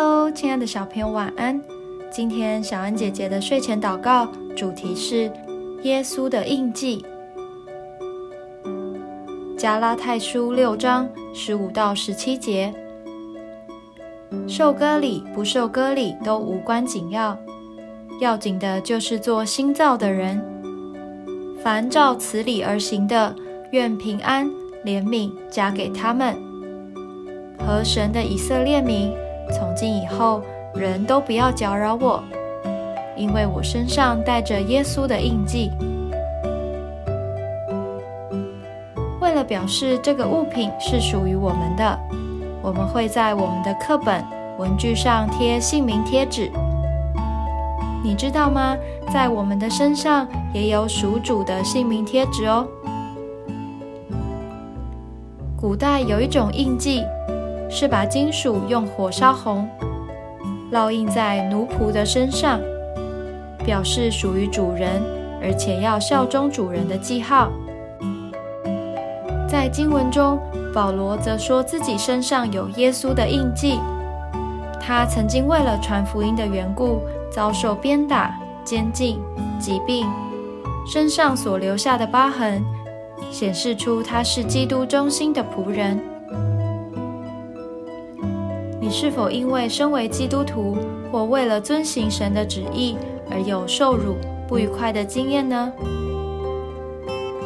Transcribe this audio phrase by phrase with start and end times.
[0.00, 1.60] Hello，亲爱的小朋友，晚安。
[2.08, 5.28] 今天小恩姐姐的睡前祷告主题是
[5.82, 7.04] 耶稣的印记。
[9.56, 12.72] 加拉太书六章十五到十七节，
[14.46, 17.36] 受割礼不受割礼都无关紧要，
[18.20, 20.40] 要紧的就是做新造的人。
[21.60, 23.34] 凡照此理而行的，
[23.72, 24.48] 愿平安
[24.84, 26.36] 怜悯加给他们
[27.58, 29.12] 和神的以色列民。
[29.50, 30.42] 从今以后，
[30.74, 32.22] 人都不要搅扰我，
[33.16, 35.70] 因为我身上带着耶稣的印记。
[39.20, 41.98] 为了表示这个物品是属于我们的，
[42.62, 44.24] 我们会在我们的课本、
[44.58, 46.50] 文具上贴姓名贴纸。
[48.02, 48.76] 你知道吗？
[49.12, 52.66] 在我们的身上也有属主的姓名贴纸哦。
[55.56, 57.02] 古代有一种印记。
[57.68, 59.68] 是把金属用火烧红，
[60.72, 62.60] 烙印在奴仆的身上，
[63.64, 65.02] 表示属于主人，
[65.42, 67.50] 而且要效忠主人的记号。
[69.48, 70.38] 在经文中，
[70.74, 73.78] 保罗则说自己身上有耶稣的印记。
[74.80, 79.20] 他曾经为了传福音的缘故，遭受鞭打、监禁、
[79.58, 80.06] 疾病，
[80.86, 82.64] 身上所留下的疤痕，
[83.30, 85.98] 显示出他是基督中心的仆人。
[88.88, 90.78] 你是否因为身为基督徒，
[91.12, 92.96] 或为了遵行神的旨意
[93.30, 94.16] 而有受辱、
[94.48, 95.70] 不愉快的经验呢？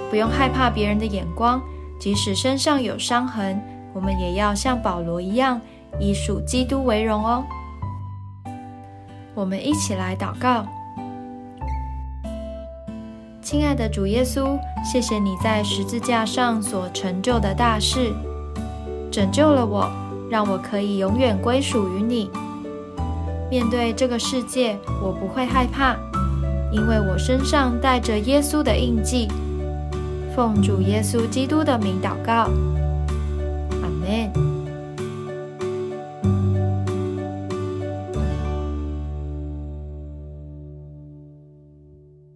[0.09, 1.61] 不用害怕别人的眼光，
[1.99, 3.61] 即使身上有伤痕，
[3.93, 5.61] 我们也要像保罗一样，
[5.99, 7.43] 以属基督为荣哦。
[9.35, 10.65] 我们一起来祷告：
[13.43, 18.13] 亲爱的主耶稣，谢谢你在十字架上所成就的大事，
[19.11, 19.91] 拯救了我。
[20.33, 22.31] 让我可以永远归属于你。
[23.51, 25.95] 面对这个世界，我不会害怕，
[26.73, 29.29] 因为我身上带着耶稣的印记。
[30.35, 32.49] 奉主耶稣基督的名祷告，